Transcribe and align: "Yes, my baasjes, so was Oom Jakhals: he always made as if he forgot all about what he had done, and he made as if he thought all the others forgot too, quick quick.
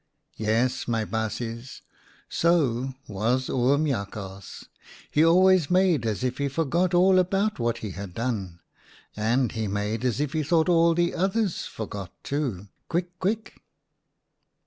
"Yes, 0.47 0.87
my 0.87 1.05
baasjes, 1.05 1.81
so 2.27 2.95
was 3.07 3.49
Oom 3.51 3.85
Jakhals: 3.85 4.63
he 5.11 5.23
always 5.23 5.69
made 5.69 6.07
as 6.07 6.23
if 6.23 6.39
he 6.39 6.47
forgot 6.47 6.95
all 6.95 7.19
about 7.19 7.59
what 7.59 7.77
he 7.85 7.91
had 7.91 8.15
done, 8.15 8.61
and 9.15 9.51
he 9.51 9.67
made 9.67 10.03
as 10.03 10.19
if 10.19 10.33
he 10.33 10.41
thought 10.41 10.69
all 10.69 10.95
the 10.95 11.13
others 11.13 11.67
forgot 11.67 12.11
too, 12.23 12.67
quick 12.89 13.19
quick. 13.19 13.61